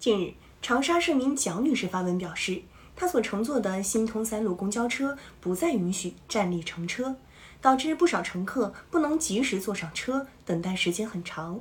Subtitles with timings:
[0.00, 2.62] 近日，长沙市民蒋女士发文表示，
[2.96, 7.16] 她所乘坐的新通三路公交车不再允许站立乘车，
[7.60, 11.60] 导致不少乘客不能及时坐上车，等待时间很长。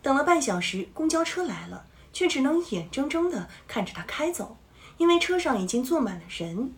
[0.00, 1.84] 等了半小时，公交车来了，
[2.14, 4.56] 却只能眼睁睁地看着它开走，
[4.96, 6.72] 因为车上已经坐满了人。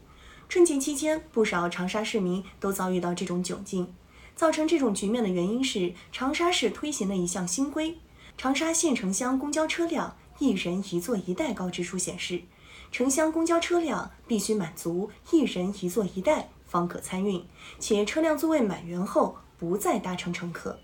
[0.49, 3.95] 春节期间，不少长沙市民都遭遇到这种窘境。
[4.35, 7.99] 造成这种局面的原因是长沙市推行的一项新规：
[8.37, 12.43] 长沙县城乡公交车辆一人一座一带告知书显示，
[12.93, 17.45] 城乡公交车辆必须满足一人一座一带方可参运，
[17.81, 20.79] 且车辆座位满员后不再搭乘乘客。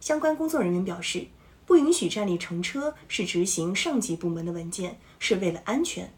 [0.00, 1.28] 相关工作人员表示，
[1.64, 6.12] 不允许站立乘车是执行上级部门的文件，是为了安全。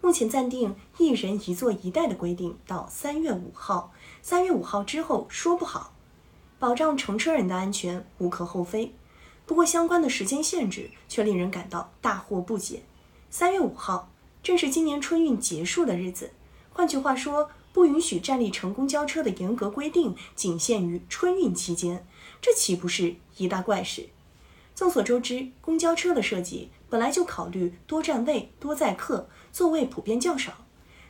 [0.00, 5.94] 目前暂定一人一座一带的规定到三月五号，三月五号之后说不好。
[6.58, 8.94] 保障乘车人的安全无可厚非，
[9.50, 12.82] 不过相关的时间限制却令人感到大惑不解。
[13.30, 14.08] 三月五号
[14.44, 16.30] 正是今年春运结束的日子，
[16.72, 22.06] 换句话说，不允许站立乘公交车的严格规定仅限于春运期间，
[22.40, 24.10] 这岂不是一大怪事？
[24.76, 29.28] 众所周知，公交车的设计本来就考虑多站位、多载客。
[29.50, 30.52] 座位普遍较少，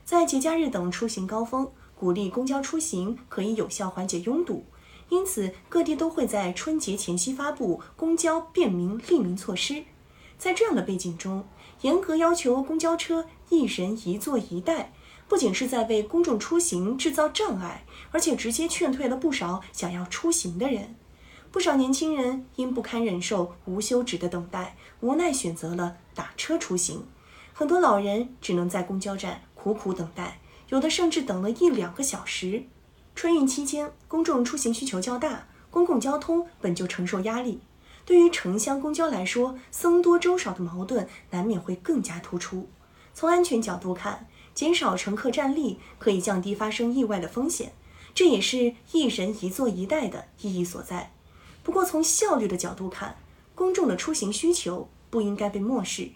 [0.06, 4.64] 在节假日等出行高峰，鼓励公交出行可以有效缓解拥堵。
[5.10, 9.84] 因此，各地都会在春节前夕发布公交便民利民措施。
[10.38, 11.44] 在这样的背景中，
[11.82, 14.92] 严格要求公交车一人一座一代，
[15.28, 20.94] 不仅是在为公众出行制造障碍，而且直接劝退了不少想要出行的人。
[21.50, 27.04] 不少年轻人因不堪忍受无休止的等待，无奈选择了打车出行。
[27.52, 32.62] 很多老人只能在公交站苦苦等待，有的甚至等了一两个小时。
[33.20, 37.60] 春运期间，公众出行需求较大，公共交通本就承受压力，
[38.06, 42.70] 对于城乡公交来说，僧多粥少的矛盾难免会更加突出。
[43.12, 47.74] 从安全角度看，减少乘客站立可以降低发生意外的风险，
[48.14, 51.12] 这也是一人一座一带的意义所在。
[51.62, 53.18] 不过，从效率的角度看，
[53.54, 56.12] 公众的出行需求不应该被漠视。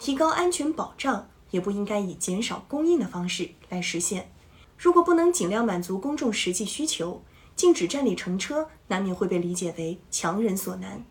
[0.00, 4.32] 提高安全保障也不应该以减少供应的方式来实现。
[4.78, 7.20] 如果不能尽量满足公众实际需求，
[7.56, 11.04] 禁止站立乘车难免会被理解为强人所难。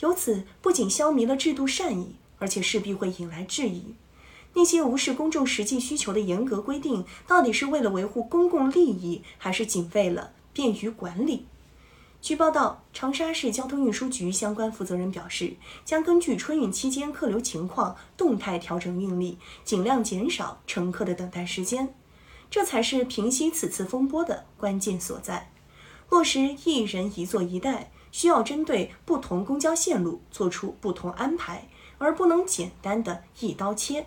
[0.00, 3.94] 由此不仅消弭了制度善意，而且势必会引来质疑。
[4.52, 11.46] 那些无视公众实际需求的严格规定，到底是为了维护公共利益，还是仅为了便于管理？
[12.20, 21.94] 据报道，长沙市交通运输局相关负责人表示，将根据春运期间客流情况，动态调整运力，尽量减少乘客的等待时间。
[22.50, 25.50] 这才是平息此次风波的关键所在。
[26.08, 31.68] 落实一人一座一带，需要针对不同公交线路做出不同安排，
[31.98, 34.06] 而不能简单的一刀切。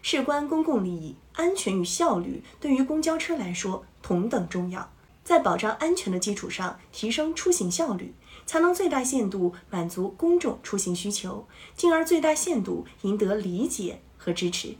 [0.00, 4.90] 事关公共利益，安全与效率对于公交车来说同等重要。
[5.22, 8.14] 在保障安全的基础上，提升出行效率，
[8.44, 14.76] 才能最大限度满足公众出行需求，进而最大限度赢得理解和支持。